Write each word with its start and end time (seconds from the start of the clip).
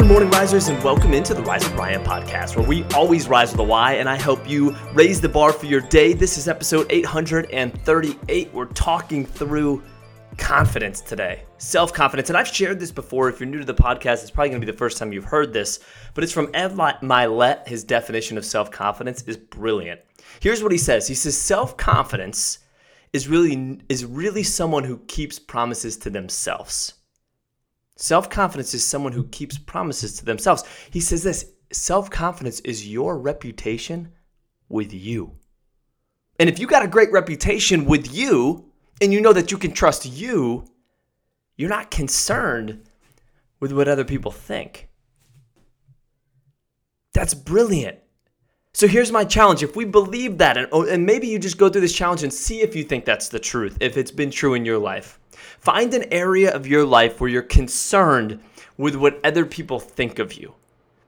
morning, 0.00 0.30
risers, 0.30 0.68
and 0.68 0.82
welcome 0.82 1.12
into 1.12 1.34
the 1.34 1.42
Rise 1.42 1.64
with 1.64 1.74
Ryan 1.74 2.02
podcast, 2.02 2.56
where 2.56 2.66
we 2.66 2.82
always 2.94 3.28
rise 3.28 3.52
with 3.52 3.60
a 3.60 3.64
Y, 3.64 3.92
and 3.94 4.08
I 4.08 4.16
help 4.16 4.48
you 4.48 4.74
raise 4.94 5.20
the 5.20 5.28
bar 5.28 5.52
for 5.52 5.66
your 5.66 5.82
day. 5.82 6.14
This 6.14 6.38
is 6.38 6.48
episode 6.48 6.86
838. 6.90 8.54
We're 8.54 8.64
talking 8.66 9.26
through 9.26 9.82
confidence 10.38 11.02
today, 11.02 11.44
self 11.58 11.92
confidence. 11.92 12.30
And 12.30 12.38
I've 12.38 12.48
shared 12.48 12.80
this 12.80 12.90
before. 12.90 13.28
If 13.28 13.38
you're 13.38 13.48
new 13.48 13.58
to 13.58 13.64
the 13.66 13.74
podcast, 13.74 14.22
it's 14.22 14.30
probably 14.30 14.48
going 14.48 14.60
to 14.62 14.66
be 14.66 14.72
the 14.72 14.78
first 14.78 14.96
time 14.96 15.12
you've 15.12 15.24
heard 15.24 15.52
this, 15.52 15.80
but 16.14 16.24
it's 16.24 16.32
from 16.32 16.50
Ed 16.54 16.72
Mylett. 16.72 17.68
His 17.68 17.84
definition 17.84 18.38
of 18.38 18.44
self 18.44 18.70
confidence 18.70 19.22
is 19.22 19.36
brilliant. 19.36 20.00
Here's 20.40 20.62
what 20.62 20.72
he 20.72 20.78
says 20.78 21.06
He 21.06 21.14
says, 21.14 21.36
self 21.36 21.76
confidence 21.76 22.60
is 23.12 23.28
really, 23.28 23.80
is 23.88 24.06
really 24.06 24.42
someone 24.42 24.84
who 24.84 24.98
keeps 25.06 25.38
promises 25.38 25.98
to 25.98 26.10
themselves. 26.10 26.94
Self 27.96 28.30
confidence 28.30 28.74
is 28.74 28.84
someone 28.84 29.12
who 29.12 29.24
keeps 29.24 29.58
promises 29.58 30.14
to 30.14 30.24
themselves. 30.24 30.64
He 30.90 31.00
says 31.00 31.22
this 31.22 31.52
self 31.72 32.10
confidence 32.10 32.60
is 32.60 32.88
your 32.88 33.18
reputation 33.18 34.12
with 34.68 34.92
you. 34.92 35.32
And 36.38 36.48
if 36.48 36.58
you 36.58 36.66
got 36.66 36.84
a 36.84 36.88
great 36.88 37.12
reputation 37.12 37.84
with 37.84 38.12
you, 38.12 38.72
and 39.00 39.12
you 39.12 39.20
know 39.20 39.32
that 39.32 39.50
you 39.50 39.58
can 39.58 39.72
trust 39.72 40.06
you, 40.06 40.64
you're 41.56 41.68
not 41.68 41.90
concerned 41.90 42.88
with 43.60 43.72
what 43.72 43.88
other 43.88 44.04
people 44.04 44.30
think. 44.30 44.88
That's 47.12 47.34
brilliant. 47.34 47.98
So 48.74 48.88
here's 48.88 49.12
my 49.12 49.24
challenge. 49.24 49.62
If 49.62 49.76
we 49.76 49.84
believe 49.84 50.38
that, 50.38 50.56
and, 50.56 50.66
oh, 50.72 50.86
and 50.86 51.04
maybe 51.04 51.26
you 51.26 51.38
just 51.38 51.58
go 51.58 51.68
through 51.68 51.82
this 51.82 51.92
challenge 51.92 52.22
and 52.22 52.32
see 52.32 52.62
if 52.62 52.74
you 52.74 52.84
think 52.84 53.04
that's 53.04 53.28
the 53.28 53.38
truth, 53.38 53.76
if 53.80 53.96
it's 53.96 54.10
been 54.10 54.30
true 54.30 54.54
in 54.54 54.64
your 54.64 54.78
life. 54.78 55.20
Find 55.60 55.92
an 55.94 56.12
area 56.12 56.52
of 56.54 56.66
your 56.66 56.84
life 56.84 57.20
where 57.20 57.30
you're 57.30 57.42
concerned 57.42 58.40
with 58.76 58.96
what 58.96 59.20
other 59.24 59.44
people 59.44 59.78
think 59.78 60.18
of 60.18 60.34
you, 60.34 60.54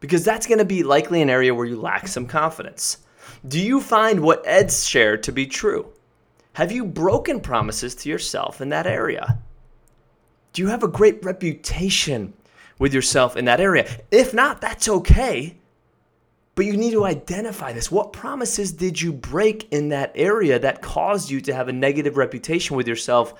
because 0.00 0.24
that's 0.24 0.46
going 0.46 0.58
to 0.58 0.64
be 0.64 0.82
likely 0.82 1.22
an 1.22 1.30
area 1.30 1.54
where 1.54 1.66
you 1.66 1.80
lack 1.80 2.08
some 2.08 2.26
confidence. 2.26 2.98
Do 3.46 3.60
you 3.60 3.80
find 3.80 4.20
what 4.20 4.42
Ed 4.46 4.70
shared 4.70 5.22
to 5.24 5.32
be 5.32 5.46
true? 5.46 5.92
Have 6.54 6.72
you 6.72 6.84
broken 6.84 7.40
promises 7.40 7.94
to 7.96 8.08
yourself 8.08 8.60
in 8.60 8.68
that 8.70 8.86
area? 8.86 9.38
Do 10.52 10.60
you 10.60 10.68
have 10.68 10.82
a 10.82 10.88
great 10.88 11.24
reputation 11.24 12.34
with 12.78 12.92
yourself 12.92 13.36
in 13.36 13.46
that 13.46 13.60
area? 13.60 13.88
If 14.10 14.34
not, 14.34 14.60
that's 14.60 14.88
okay. 14.88 15.56
But 16.54 16.66
you 16.66 16.76
need 16.76 16.90
to 16.90 17.06
identify 17.06 17.72
this. 17.72 17.90
What 17.90 18.12
promises 18.12 18.72
did 18.72 19.00
you 19.00 19.12
break 19.12 19.72
in 19.72 19.88
that 19.88 20.12
area 20.14 20.58
that 20.58 20.82
caused 20.82 21.30
you 21.30 21.40
to 21.40 21.54
have 21.54 21.68
a 21.68 21.72
negative 21.72 22.18
reputation 22.18 22.76
with 22.76 22.86
yourself 22.86 23.32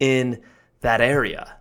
in 0.00 0.40
that 0.80 1.00
area? 1.00 1.56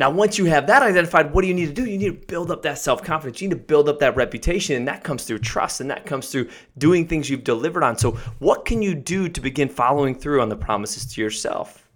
Now, 0.00 0.08
once 0.08 0.38
you 0.38 0.46
have 0.46 0.66
that 0.68 0.82
identified, 0.82 1.34
what 1.34 1.42
do 1.42 1.48
you 1.48 1.52
need 1.52 1.66
to 1.66 1.74
do? 1.74 1.84
You 1.84 1.98
need 1.98 2.22
to 2.22 2.26
build 2.26 2.50
up 2.50 2.62
that 2.62 2.78
self 2.78 3.02
confidence. 3.02 3.42
You 3.42 3.48
need 3.48 3.56
to 3.56 3.60
build 3.60 3.86
up 3.86 3.98
that 3.98 4.16
reputation, 4.16 4.74
and 4.76 4.88
that 4.88 5.04
comes 5.04 5.24
through 5.24 5.40
trust 5.40 5.82
and 5.82 5.90
that 5.90 6.06
comes 6.06 6.30
through 6.30 6.48
doing 6.78 7.06
things 7.06 7.28
you've 7.28 7.44
delivered 7.44 7.82
on. 7.82 7.98
So, 7.98 8.12
what 8.38 8.64
can 8.64 8.80
you 8.80 8.94
do 8.94 9.28
to 9.28 9.40
begin 9.42 9.68
following 9.68 10.14
through 10.14 10.40
on 10.40 10.48
the 10.48 10.56
promises 10.56 11.04
to 11.12 11.20
yourself? 11.20 11.89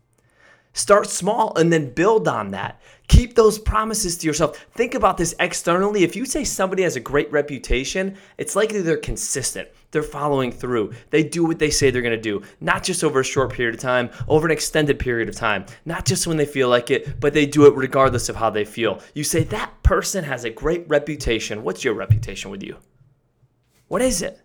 Start 0.75 1.09
small 1.09 1.57
and 1.57 1.73
then 1.73 1.95
build 1.95 2.27
on 2.27 2.51
that. 2.51 2.81
Keep 3.07 3.37
those 3.37 3.61
promises 3.61 4.19
to 4.19 4.27
yourself. 4.27 4.67
Think 4.75 4.95
about 4.95 5.17
this 5.17 5.35
externally. 5.39 6.03
If 6.03 6.17
you 6.17 6.27
say 6.27 6.43
somebody 6.43 6.83
has 6.83 6.97
a 6.97 7.01
great 7.01 7.31
reputation, 7.31 8.17
it's 8.39 8.57
likely 8.57 8.83
they're 8.83 8.97
consistent. 8.97 9.69
They're 9.93 10.03
following 10.03 10.51
through. 10.51 10.93
They 11.11 11.23
do 11.23 11.45
what 11.45 11.61
they 11.61 11.71
say 11.71 11.91
they're 11.91 12.03
going 12.03 12.17
to 12.17 12.21
do, 12.21 12.43
not 12.61 12.83
just 12.83 13.05
over 13.05 13.21
a 13.21 13.25
short 13.25 13.53
period 13.53 13.77
of 13.77 13.81
time, 13.81 14.11
over 14.27 14.49
an 14.49 14.53
extended 14.53 14.99
period 14.99 15.29
of 15.29 15.37
time, 15.37 15.67
not 15.85 16.05
just 16.05 16.27
when 16.27 16.37
they 16.37 16.47
feel 16.47 16.69
like 16.69 16.91
it, 16.91 17.21
but 17.21 17.35
they 17.35 17.47
do 17.47 17.67
it 17.67 17.77
regardless 17.77 18.29
of 18.29 18.35
how 18.35 18.51
they 18.51 18.65
feel. 18.65 19.01
You 19.15 19.23
say 19.23 19.45
that 19.45 19.81
person 19.85 20.25
has 20.25 20.45
a 20.45 20.51
great 20.51 20.89
reputation. 20.89 21.63
What's 21.63 21.85
your 21.85 21.95
reputation 21.95 22.51
with 22.51 22.65
you? 22.65 22.79
What 23.87 24.03
is 24.03 24.23
it? 24.23 24.41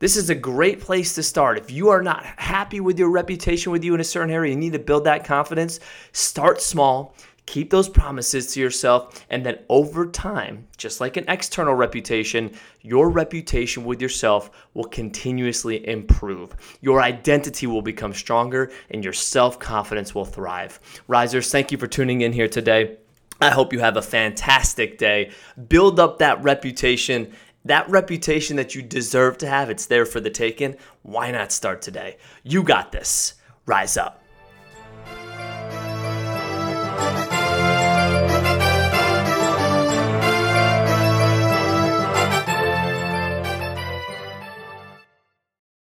This 0.00 0.16
is 0.16 0.30
a 0.30 0.34
great 0.34 0.80
place 0.80 1.16
to 1.16 1.24
start. 1.24 1.58
If 1.58 1.72
you 1.72 1.88
are 1.88 2.02
not 2.02 2.24
happy 2.24 2.78
with 2.78 3.00
your 3.00 3.10
reputation 3.10 3.72
with 3.72 3.82
you 3.82 3.94
in 3.94 4.00
a 4.00 4.04
certain 4.04 4.30
area, 4.30 4.52
you 4.52 4.56
need 4.56 4.74
to 4.74 4.78
build 4.78 5.02
that 5.04 5.24
confidence. 5.24 5.80
Start 6.12 6.62
small, 6.62 7.16
keep 7.46 7.68
those 7.68 7.88
promises 7.88 8.52
to 8.52 8.60
yourself, 8.60 9.26
and 9.28 9.44
then 9.44 9.58
over 9.68 10.06
time, 10.06 10.68
just 10.76 11.00
like 11.00 11.16
an 11.16 11.24
external 11.26 11.74
reputation, 11.74 12.52
your 12.82 13.10
reputation 13.10 13.84
with 13.84 14.00
yourself 14.00 14.52
will 14.74 14.84
continuously 14.84 15.84
improve. 15.88 16.54
Your 16.80 17.02
identity 17.02 17.66
will 17.66 17.82
become 17.82 18.14
stronger 18.14 18.70
and 18.90 19.02
your 19.02 19.12
self 19.12 19.58
confidence 19.58 20.14
will 20.14 20.24
thrive. 20.24 20.78
Risers, 21.08 21.50
thank 21.50 21.72
you 21.72 21.78
for 21.78 21.88
tuning 21.88 22.20
in 22.20 22.32
here 22.32 22.48
today. 22.48 22.98
I 23.40 23.50
hope 23.50 23.72
you 23.72 23.78
have 23.78 23.96
a 23.96 24.02
fantastic 24.02 24.98
day. 24.98 25.30
Build 25.68 26.00
up 26.00 26.18
that 26.18 26.42
reputation 26.42 27.32
that 27.68 27.88
reputation 27.88 28.56
that 28.56 28.74
you 28.74 28.82
deserve 28.82 29.38
to 29.38 29.46
have, 29.46 29.70
it's 29.70 29.86
there 29.86 30.06
for 30.06 30.20
the 30.20 30.30
taking. 30.30 30.76
Why 31.02 31.30
not 31.30 31.52
start 31.52 31.80
today? 31.80 32.16
You 32.42 32.62
got 32.62 32.92
this. 32.92 33.34
Rise 33.66 33.96
up. 33.96 34.22